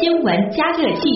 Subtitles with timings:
[0.00, 1.10] 新闻加热器。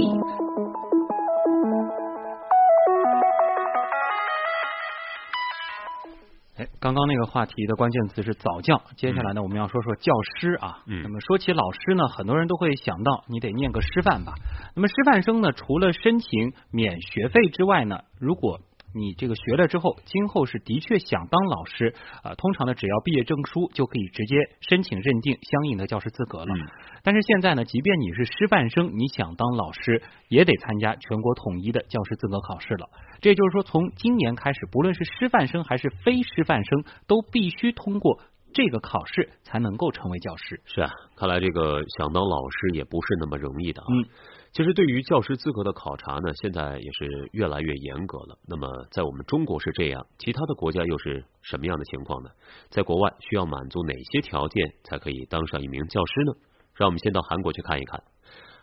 [6.59, 10.83] 哎，刚刚那个话题的关键词是早教，接下来呢，我们要说说教师啊。
[10.87, 14.35] 嗯那么说起老师呢，很多人都会想到你得念个师范吧。
[14.77, 18.61] 那么师范生呢，除了申请免学费之外呢，如果
[18.95, 26.55] 你这个学了之后，今后是的确想当老师啊、通常呢，只要毕业证书就可以直接申请认定相应的教师资格了。
[26.55, 26.61] 嗯
[27.03, 32.91] 但是现在呢，即便你是师范生，你想当老师，也得参加全国统一的教师资格考试了。
[33.23, 38.21] 这也就是说，从今年开始，不论是师范生还是非师范生，都必须通过
[38.53, 40.61] 这个考试才能够成为教师。
[40.67, 43.87] 是啊，看来这个想当老师也不是那么容易的啊。
[43.89, 44.05] 嗯，
[44.53, 48.37] 其实对于教师资格的考察呢，现在也是越来越严格了。
[48.49, 52.31] 那么在我们中国是这样，其他的国家又是什么样的情况呢？
[52.69, 56.33] 在国外需要满足哪些条件才可以当上一名教师呢？
[56.75, 58.03] 让我们先到韩国去看一看。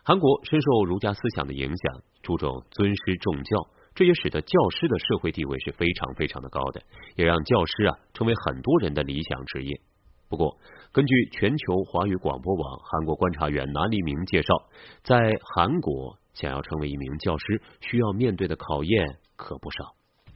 [0.04, 6.82] 韩国深受儒家思想的影响，注重尊师重教，这也使得教师的社会地位是非常非常的高的，
[7.16, 9.80] 也让教师啊成为很多人的理想职业。
[10.28, 10.58] 不过，
[10.92, 14.68] 根据全球华语广播网韩国观察员南黎明介绍，
[15.02, 19.94] 在韩国想要成为一名教师，需要面对的考验可不少。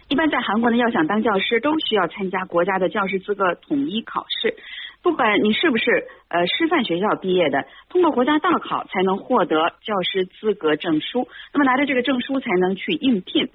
[0.09, 4.57] 一般在韩国呢，要想当教师，都需要参加国家的教师资格统一考试。
[5.03, 11.29] 不管你是不是呃师范学校毕业的，通过国家大考才能获得教师资格证书。
[11.53, 13.51] 那么拿着这个证书才能去应聘。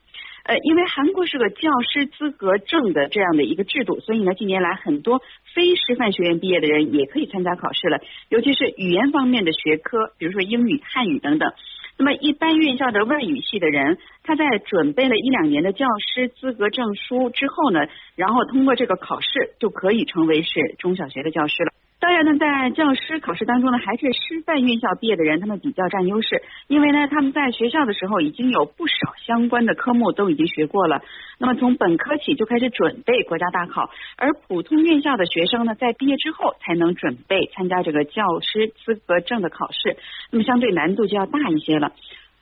[0.48, 5.22] 呃，因为韩国是个教师资格证的这样的一个制度，所以呢，近年来很多
[5.54, 11.52] 非师范学院毕业的人也可以参加考试了，尤其是语言方面的学科，比如说英语、汉语等等。
[12.00, 21.72] 那么，一般院校的外语系的人，他在准备了一两年的教师资格证书之后呢，然后通过这个考试，就可以成为是中小学的教师了。
[22.00, 31.02] 当然呢，在教师考试当中呢，还是师范院校毕业的人，他们比较占优势，因为呢，他们在学校的时候已经有不少相关的科目都已经学过了。
[31.40, 39.98] 那么从本科起就开始准备国家大考，而普通院校的学生呢，在毕业之后才能准备参加这个教师资格证的考试，
[40.32, 41.94] 那么相对难度就要大一些了。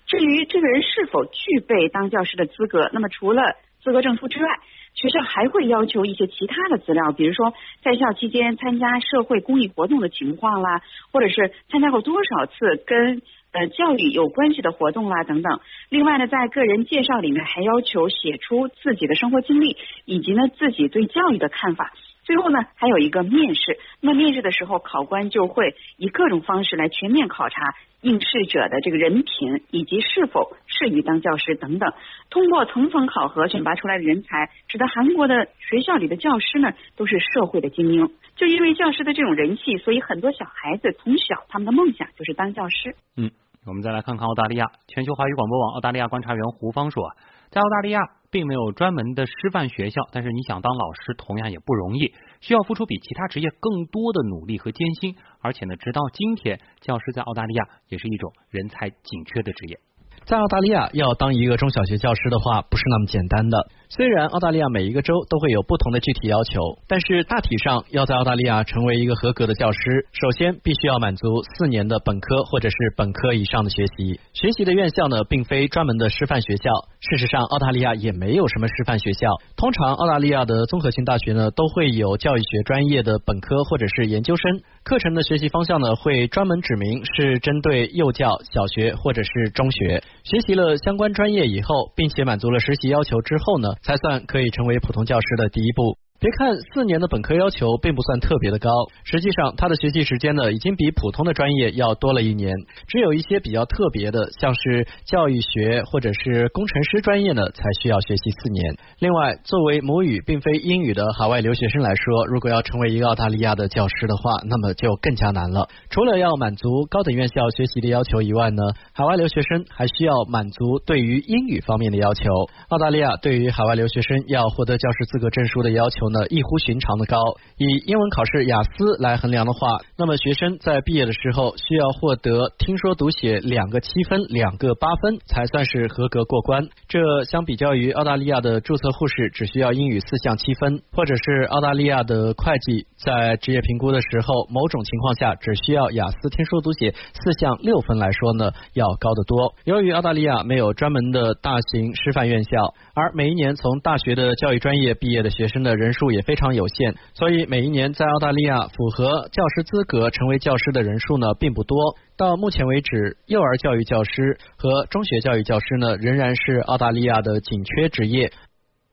[0.06, 3.42] 至于这个人是否具备当教师的资格，那么除了
[3.82, 4.50] 资格证书之外，
[4.96, 15.60] 学校还会要求一些其他的资料，比如说在校期间参加社会公益活动的情况啦，或者是参加过多少次跟呃教育有关系的活动啦等等。
[15.90, 21.94] 另外呢，在个人介绍里面还要求写出自己的生活经历，以及呢自己对教育的看法。
[22.26, 23.78] 最后呢，还有一个面试。
[24.02, 31.94] 那面试的时候，考官就会以各种方式来全面考察应试者的这个人品以及是否适于当教师等等。
[32.30, 38.10] 通过层层考核选拔出来的人才，使得韩国的学校里的教师呢都是社会的精英。
[38.36, 42.96] 就因为教师的这种人气，所以很多小孩子从小他们的梦想就是当教师。
[43.16, 43.32] 嗯，
[43.66, 44.66] 我们再来看看澳大利亚。
[44.88, 47.16] 全球华语广播网澳大利亚观察员胡芳说，
[47.50, 48.02] 在澳大利亚
[48.36, 55.16] 并没有专门的师范学校，但是你想当老师同样也不容易，需要付出比其他职业更多的努力和艰辛。
[55.40, 59.80] 而且呢，直到今天，教师在澳大利亚也是一种人才紧缺的职业。
[60.26, 63.68] 在澳大利亚要当一个中小学教师的话，不是那么简单的。
[63.90, 74.20] 虽然澳大利亚每一个州都会有不同的具体要求，但是大体上要在澳大利亚成为一个合格的教师，首先必须要满足四年的本科或者是本科以上的学习。
[74.34, 76.72] 学习的院校呢，并非专门的师范学校。
[77.08, 79.30] 事实上，澳大利亚也没有什么师范学校。
[79.56, 84.62] 通常，澳大利亚的综合性大学呢，都会有教育学专业的本科或者是研究生。
[84.84, 90.02] 课程的学习方向呢，会专门指明是针对幼教、小学或者是中学。
[90.24, 95.98] 学习了相关专业以后，并且满足了实习要求之后呢，才算可以成为普通教师的第一步。
[96.18, 98.70] 别看四年的本科要求并不算特别的高，
[99.04, 102.56] 实际上他的学习时间呢，已经比普通的专业要多了一年。
[102.88, 108.76] 只有一些比较特别的，像是教育学或者是工程师专业呢，才需要学习四年。
[109.00, 115.68] 另外，作为母语并非英语的海外留学生来说，如果要成为一个澳大利亚的教师的话，那么就更加难了。
[115.90, 118.64] 除了要满足高等院校学习的要求以外呢，
[118.94, 122.24] 海外留学生还需要满足对于英语方面的要求。
[122.70, 127.18] 澳大利亚对于海外留学生要获得教师资格证书的要求呢，异乎寻常的高。
[127.58, 136.68] 以英文考试雅思来衡量的话，那么学生在毕业的时候需要获得听说读写两个七分、两个八分，才算是合格过关。
[136.88, 149.54] 这相比较于澳大利亚的注册护士只需要英语四项七分，或者是澳大利亚的会计在职业评估的时候，某种情况下只需要雅思听说读写四项六分来说呢，要高得多。
[149.64, 161.96] 由于澳大利亚没有专门的大型师范院校，而每一年从大学的教育专业毕业的学生的人数也非常有限，所以每一年在澳大利亚符合教师资格成为教师的人数呢并不多。
[162.16, 168.32] 到目前为止，幼儿教育教师和中学教育教师呢仍然是澳大利亚的紧缺职业。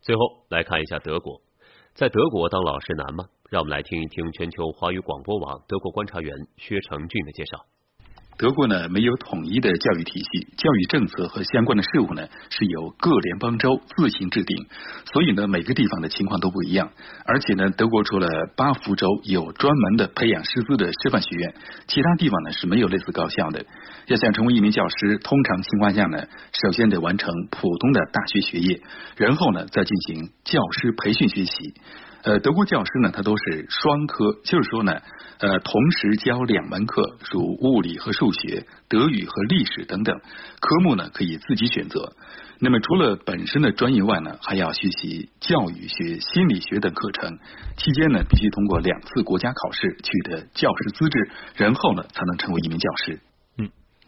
[0.01, 1.41] 最后来看一下德国，
[1.95, 3.27] 在德国当老师难吗？
[3.51, 7.67] 让我们来听一听全球华语广播网德国观察员薛成俊的介绍。
[8.38, 14.67] 德国呢没有统一的教育体系，教育政策和相关的事务呢是由各联邦州自行制定，
[15.12, 16.90] 所以呢每个地方的情况都不一样。
[17.25, 21.55] 而且呢，德国除了巴福州有专门的培养师资的师范学院，
[21.87, 23.64] 其他地方呢是没有类似高校的。
[24.06, 26.26] 要想成为一名教师，通常情况下呢，
[26.64, 28.81] 首先得完成普通的大学学业，
[29.17, 31.75] 然后呢再进行教师培训学习。
[32.23, 34.93] 呃，德国教师呢，他都是双科，就是说呢，
[35.39, 40.17] 呃，同时教两门课，如物理和数学、德语和历史等等
[40.61, 42.13] 科目呢，可以自己选择。
[42.61, 47.39] 那么除了本身的专业外呢，还要学习教育学、心理学等课程。
[47.77, 53.21] 期间呢，必须通过两次国家考试取得教师资质，然后呢，才能成为一名教师。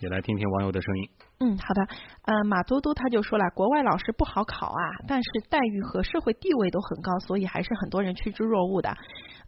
[0.04, 1.08] 也来听听网友的声音。
[1.40, 1.80] 嗯，好的。
[2.26, 8.94] 呃，马嘟嘟他就说了，国外老师不好考啊，但是待遇和社会地位都很高，所以还是很多人趋之若鹜的。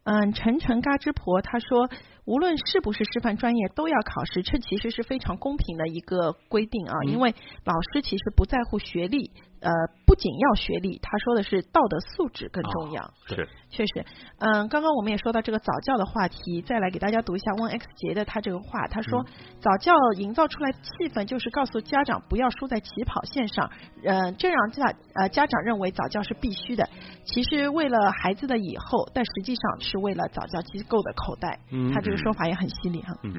[0.04, 1.88] 嗯，晨晨嘎吱婆他说，
[2.26, 7.34] 无论是不是师范专业都要考试，这其实是非常公平的一个规定啊，因为
[7.64, 9.30] 老师其实不在乎学历。
[9.58, 9.72] 呃，
[10.06, 13.10] 不仅要学历，他说的是道德素质更重要。
[13.26, 14.04] 是，确实。
[14.38, 19.24] 嗯，刚刚我们也说到这个早教的话题，再来给大家读一下温 X 杰的他这个话，他说
[19.58, 23.70] 早教营造出来气氛就是告诉家长不要输在起跑线上，
[24.04, 26.88] 嗯，这让家呃家长认为早教是必须的，
[27.24, 31.58] 其实为了孩子的以后，但实际上是为了早教机构的口袋。
[31.72, 33.14] 嗯，他这个说法也很犀利哈。
[33.22, 33.32] 嗯。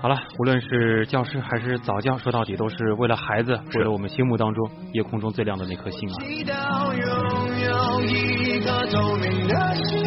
[0.00, 6.14] 好了，无论是教师还是早教，说到底都是为了孩子，为了我们心目当中夜空中最亮的那颗星啊。
[6.22, 7.04] 拥
[7.60, 10.04] 有一透明的心